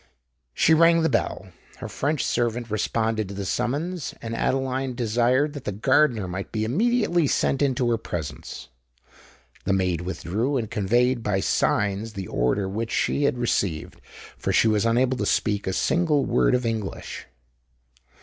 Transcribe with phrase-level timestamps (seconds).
[0.55, 5.63] She rang the bell: her French servant responded to the summons; and Adeline desired that
[5.63, 8.69] the gardener might be immediately sent into her presence.
[9.65, 14.01] The maid withdrew, and conveyed by signs the order which she had received;
[14.39, 17.27] for she was unable to speak a single word of English.